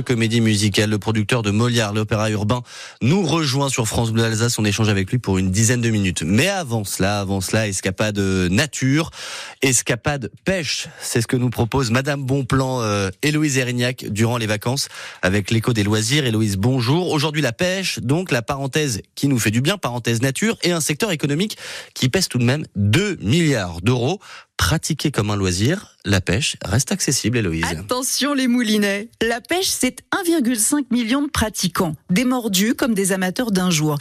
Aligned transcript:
comédie 0.00 0.40
musicale. 0.40 0.88
Le 0.88 0.98
producteur 0.98 1.42
de 1.42 1.50
Molière, 1.50 1.92
l'opéra 1.92 2.30
urbain, 2.30 2.62
nous 3.02 3.22
rejoint 3.22 3.68
sur 3.68 3.86
France 3.86 4.10
Bleu 4.10 4.24
Alsace. 4.24 4.58
On 4.58 4.64
échange 4.64 4.88
avec 4.88 5.10
lui 5.10 5.18
pour 5.18 5.36
une 5.36 5.50
dizaine 5.50 5.82
de 5.82 5.90
minutes. 5.90 6.22
Mais 6.22 6.48
avant 6.48 6.84
cela, 6.84 7.20
avant 7.20 7.42
cela, 7.42 7.68
escapade 7.68 8.18
nature, 8.18 9.10
escapade 9.60 10.30
pêche. 10.46 10.88
C'est 11.02 11.20
ce 11.20 11.26
que 11.26 11.36
nous 11.36 11.50
propose 11.50 11.90
Madame 11.90 12.24
Bonplan, 12.24 12.80
euh, 12.80 13.10
Héloïse 13.20 13.58
Erignac, 13.58 14.06
durant 14.08 14.38
les 14.38 14.46
vacances 14.46 14.88
avec 15.20 15.50
l'écho 15.50 15.74
des 15.74 15.84
loisirs. 15.84 16.24
Héloïse, 16.24 16.56
bonjour. 16.56 17.10
Aujourd'hui, 17.10 17.42
la 17.42 17.52
pêche, 17.52 17.98
donc 17.98 18.32
la 18.32 18.40
parenthèse 18.40 19.02
qui 19.14 19.28
nous 19.28 19.38
fait 19.38 19.50
du 19.50 19.60
bien, 19.60 19.76
parenthèse 19.76 20.22
nature, 20.22 20.56
et 20.62 20.72
un 20.72 20.80
secteur 20.80 21.10
économique 21.10 21.58
qui 21.92 22.08
pèse 22.08 22.28
tout 22.28 22.38
de 22.38 22.44
même 22.44 22.64
2 22.76 23.18
milliards 23.20 23.82
d'euros 23.82 24.20
pratiquer 24.56 25.10
comme 25.10 25.30
un 25.30 25.36
loisir, 25.36 25.96
la 26.04 26.20
pêche 26.20 26.56
reste 26.64 26.92
accessible, 26.92 27.38
Héloïse. 27.38 27.64
Attention 27.64 28.34
les 28.34 28.48
moulinets, 28.48 29.08
la 29.20 29.40
pêche 29.40 29.68
c'est 29.68 30.02
1,5 30.26 30.86
million 30.90 31.22
de 31.22 31.30
pratiquants, 31.30 31.94
des 32.10 32.24
mordus 32.24 32.74
comme 32.74 32.94
des 32.94 33.12
amateurs 33.12 33.50
d'un 33.50 33.70
jour. 33.70 33.98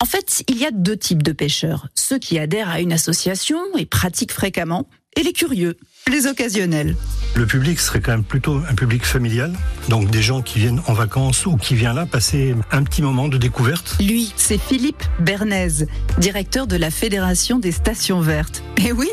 En 0.00 0.04
fait, 0.04 0.42
il 0.48 0.58
y 0.58 0.66
a 0.66 0.70
deux 0.72 0.96
types 0.96 1.22
de 1.22 1.32
pêcheurs, 1.32 1.88
ceux 1.94 2.18
qui 2.18 2.38
adhèrent 2.38 2.68
à 2.68 2.80
une 2.80 2.92
association 2.92 3.58
et 3.76 3.86
pratiquent 3.86 4.32
fréquemment, 4.32 4.88
et 5.16 5.22
les 5.22 5.32
curieux, 5.32 5.76
les 6.10 6.26
occasionnels. 6.26 6.96
Le 7.34 7.46
public 7.46 7.78
serait 7.78 8.00
quand 8.00 8.12
même 8.12 8.24
plutôt 8.24 8.60
un 8.68 8.74
public 8.74 9.04
familial, 9.04 9.52
donc 9.88 10.10
des 10.10 10.22
gens 10.22 10.42
qui 10.42 10.58
viennent 10.58 10.80
en 10.86 10.92
vacances 10.92 11.46
ou 11.46 11.56
qui 11.56 11.74
viennent 11.74 11.94
là 11.94 12.06
passer 12.06 12.54
un 12.70 12.82
petit 12.82 13.02
moment 13.02 13.28
de 13.28 13.38
découverte. 13.38 13.96
Lui, 14.00 14.32
c'est 14.36 14.58
Philippe 14.58 15.02
Bernays, 15.20 15.86
directeur 16.18 16.66
de 16.66 16.76
la 16.76 16.90
Fédération 16.90 17.58
des 17.58 17.72
stations 17.72 18.20
vertes. 18.20 18.62
Et 18.84 18.92
oui, 18.92 19.10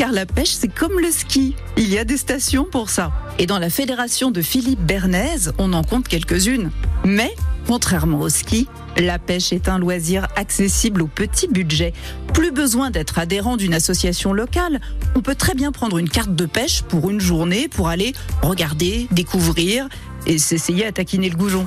car 0.00 0.12
la 0.12 0.24
pêche, 0.24 0.52
c'est 0.52 0.74
comme 0.74 0.98
le 0.98 1.10
ski. 1.10 1.54
Il 1.76 1.90
y 1.90 1.98
a 1.98 2.04
des 2.06 2.16
stations 2.16 2.64
pour 2.64 2.88
ça. 2.88 3.12
Et 3.38 3.44
dans 3.44 3.58
la 3.58 3.68
fédération 3.68 4.30
de 4.30 4.40
Philippe 4.40 4.80
Bernays, 4.80 5.50
on 5.58 5.74
en 5.74 5.82
compte 5.84 6.08
quelques-unes. 6.08 6.70
Mais, 7.04 7.30
contrairement 7.66 8.20
au 8.20 8.30
ski, 8.30 8.66
la 8.96 9.18
pêche 9.18 9.52
est 9.52 9.68
un 9.68 9.78
loisir 9.78 10.26
accessible 10.36 11.02
au 11.02 11.06
petit 11.06 11.48
budget. 11.48 11.92
Plus 12.32 12.50
besoin 12.50 12.90
d'être 12.90 13.18
adhérent 13.18 13.58
d'une 13.58 13.74
association 13.74 14.32
locale. 14.32 14.80
On 15.16 15.20
peut 15.20 15.34
très 15.34 15.54
bien 15.54 15.70
prendre 15.70 15.98
une 15.98 16.08
carte 16.08 16.34
de 16.34 16.46
pêche 16.46 16.80
pour 16.80 17.10
une 17.10 17.20
journée 17.20 17.68
pour 17.68 17.88
aller 17.88 18.14
regarder, 18.40 19.06
découvrir 19.10 19.86
et 20.26 20.38
s'essayer 20.38 20.86
à 20.86 20.92
taquiner 20.92 21.28
le 21.28 21.36
goujon. 21.36 21.66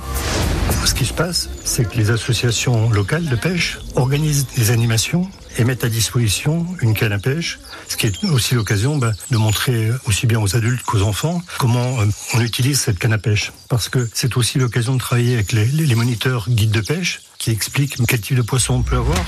Ce 0.86 0.94
qui 0.94 1.06
se 1.06 1.14
passe, 1.14 1.50
c'est 1.64 1.90
que 1.90 1.98
les 1.98 2.12
associations 2.12 2.90
locales 2.90 3.26
de 3.26 3.36
pêche 3.36 3.80
organisent 3.96 4.48
des 4.56 4.72
animations 4.72 5.30
et 5.58 5.64
mettent 5.64 5.84
à 5.84 5.90
disposition 5.90 6.66
une 6.82 6.94
canne 6.94 7.12
à 7.12 7.20
pêche, 7.20 7.60
ce 7.88 7.98
qui 7.98 8.08
est 8.08 8.24
aussi 8.26 8.56
l'occasion 8.56 8.98
bah, 8.98 9.12
de 9.32 9.38
montrer 9.38 9.90
aussi 10.06 10.28
bien 10.28 10.40
aux 10.40 10.56
adultes 10.56 10.84
qu'aux 10.84 11.02
enfants 11.02 11.42
comment 11.60 12.02
euh, 12.02 12.06
on 12.34 12.42
utilise 12.42 12.80
cette 12.80 13.00
canne 13.00 13.14
à 13.14 13.18
pêche. 13.18 13.52
Parce 13.70 13.90
que 13.90 14.08
c'est 14.14 14.38
aussi 14.38 14.60
l'occasion 14.60 14.94
de 14.94 15.00
travailler 15.00 15.36
avec 15.36 15.52
les, 15.52 15.66
les 15.66 15.96
moniteurs 15.96 16.50
guides 16.50 16.72
de 16.72 16.82
pêche 16.82 17.22
qui 17.38 17.52
expliquent 17.52 17.96
quel 18.08 18.22
type 18.22 18.38
de 18.38 18.42
poisson 18.42 18.76
on 18.76 18.84
peut 18.84 18.98
avoir. 18.98 19.24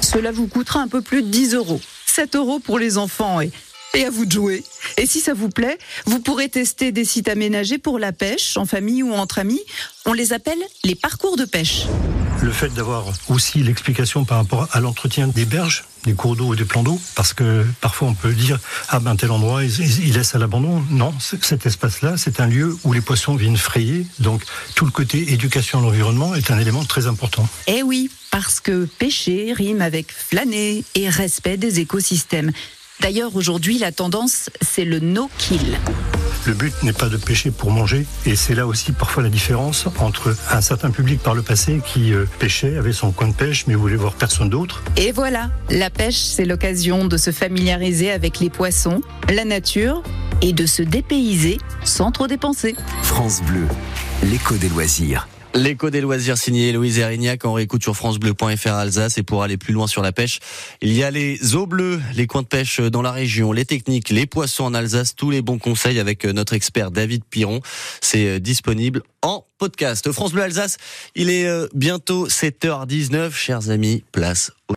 Cela 0.00 0.32
vous 0.32 0.46
coûtera 0.46 0.80
un 0.80 0.88
peu 0.88 1.00
plus 1.00 1.22
de 1.22 1.28
10 1.28 1.54
euros. 1.54 1.80
7 2.06 2.36
euros 2.36 2.58
pour 2.58 2.78
les 2.78 2.98
enfants 2.98 3.40
et 3.40 3.50
et 3.94 4.04
à 4.04 4.10
vous 4.10 4.24
de 4.24 4.32
jouer. 4.32 4.64
Et 4.96 5.06
si 5.06 5.20
ça 5.20 5.34
vous 5.34 5.48
plaît, 5.48 5.78
vous 6.06 6.20
pourrez 6.20 6.48
tester 6.48 6.92
des 6.92 7.04
sites 7.04 7.28
aménagés 7.28 7.78
pour 7.78 7.98
la 7.98 8.12
pêche, 8.12 8.56
en 8.56 8.64
famille 8.64 9.02
ou 9.02 9.12
entre 9.12 9.38
amis. 9.38 9.60
On 10.06 10.12
les 10.12 10.32
appelle 10.32 10.58
les 10.84 10.94
parcours 10.94 11.36
de 11.36 11.44
pêche. 11.44 11.84
Le 12.42 12.50
fait 12.50 12.74
d'avoir 12.74 13.04
aussi 13.28 13.62
l'explication 13.62 14.24
par 14.24 14.38
rapport 14.38 14.66
à 14.72 14.80
l'entretien 14.80 15.28
des 15.28 15.44
berges, 15.44 15.84
des 16.04 16.14
cours 16.14 16.34
d'eau 16.34 16.46
ou 16.46 16.56
des 16.56 16.64
plans 16.64 16.82
d'eau, 16.82 17.00
parce 17.14 17.32
que 17.34 17.64
parfois 17.80 18.08
on 18.08 18.14
peut 18.14 18.32
dire 18.32 18.58
ah 18.88 18.98
ben 18.98 19.14
tel 19.14 19.30
endroit 19.30 19.62
il, 19.62 19.70
il 20.04 20.14
laisse 20.14 20.34
à 20.34 20.38
l'abandon. 20.38 20.82
Non, 20.90 21.14
cet 21.20 21.66
espace-là, 21.66 22.16
c'est 22.16 22.40
un 22.40 22.48
lieu 22.48 22.76
où 22.82 22.92
les 22.92 23.00
poissons 23.00 23.36
viennent 23.36 23.56
frayer. 23.56 24.06
Donc 24.18 24.42
tout 24.74 24.84
le 24.84 24.90
côté 24.90 25.32
éducation 25.32 25.78
à 25.78 25.82
l'environnement 25.82 26.34
est 26.34 26.50
un 26.50 26.58
élément 26.58 26.84
très 26.84 27.06
important. 27.06 27.48
Eh 27.68 27.84
oui, 27.84 28.10
parce 28.32 28.58
que 28.58 28.86
pêcher 28.98 29.52
rime 29.52 29.80
avec 29.80 30.10
flâner 30.10 30.82
et 30.96 31.08
respect 31.08 31.58
des 31.58 31.78
écosystèmes. 31.78 32.50
D'ailleurs, 33.02 33.34
aujourd'hui, 33.34 33.78
la 33.78 33.90
tendance, 33.90 34.48
c'est 34.60 34.84
le 34.84 35.00
no-kill. 35.00 35.76
Le 36.46 36.54
but 36.54 36.72
n'est 36.84 36.92
pas 36.92 37.08
de 37.08 37.16
pêcher 37.16 37.50
pour 37.50 37.72
manger, 37.72 38.06
et 38.26 38.36
c'est 38.36 38.54
là 38.54 38.66
aussi 38.66 38.92
parfois 38.92 39.24
la 39.24 39.28
différence 39.28 39.86
entre 39.98 40.36
un 40.50 40.60
certain 40.60 40.90
public 40.90 41.20
par 41.20 41.34
le 41.34 41.42
passé 41.42 41.80
qui 41.84 42.12
euh, 42.12 42.26
pêchait, 42.38 42.76
avait 42.76 42.92
son 42.92 43.10
coin 43.10 43.28
de 43.28 43.34
pêche, 43.34 43.66
mais 43.66 43.74
voulait 43.74 43.96
voir 43.96 44.14
personne 44.14 44.48
d'autre. 44.48 44.84
Et 44.96 45.10
voilà, 45.10 45.50
la 45.68 45.90
pêche, 45.90 46.18
c'est 46.18 46.44
l'occasion 46.44 47.04
de 47.04 47.16
se 47.16 47.32
familiariser 47.32 48.12
avec 48.12 48.38
les 48.38 48.50
poissons, 48.50 49.00
la 49.28 49.44
nature, 49.44 50.02
et 50.40 50.52
de 50.52 50.66
se 50.66 50.82
dépayser 50.82 51.58
sans 51.84 52.12
trop 52.12 52.28
dépenser. 52.28 52.76
France 53.02 53.42
Bleu, 53.42 53.66
l'écho 54.24 54.56
des 54.56 54.68
loisirs. 54.68 55.26
L'écho 55.54 55.90
des 55.90 56.00
loisirs 56.00 56.38
signé 56.38 56.72
Louise 56.72 56.98
Erignac 56.98 57.44
en 57.44 57.52
réécoute 57.52 57.82
sur 57.82 57.94
francebleu.fr 57.94 58.72
Alsace 58.72 59.18
et 59.18 59.22
pour 59.22 59.42
aller 59.42 59.58
plus 59.58 59.74
loin 59.74 59.86
sur 59.86 60.00
la 60.00 60.10
pêche, 60.10 60.38
il 60.80 60.94
y 60.94 61.02
a 61.02 61.10
les 61.10 61.54
eaux 61.54 61.66
bleues, 61.66 62.00
les 62.14 62.26
coins 62.26 62.40
de 62.40 62.46
pêche 62.46 62.80
dans 62.80 63.02
la 63.02 63.12
région, 63.12 63.52
les 63.52 63.66
techniques, 63.66 64.08
les 64.08 64.24
poissons 64.24 64.64
en 64.64 64.72
Alsace, 64.72 65.14
tous 65.14 65.30
les 65.30 65.42
bons 65.42 65.58
conseils 65.58 65.98
avec 65.98 66.24
notre 66.24 66.54
expert 66.54 66.90
David 66.90 67.24
Piron. 67.24 67.60
C'est 68.00 68.40
disponible 68.40 69.02
en 69.20 69.44
podcast. 69.58 70.10
France 70.10 70.32
Bleu 70.32 70.42
Alsace, 70.42 70.78
il 71.14 71.28
est 71.28 71.46
bientôt 71.74 72.28
7h19, 72.28 73.32
chers 73.32 73.68
amis, 73.68 74.04
place 74.10 74.52
au 74.58 74.62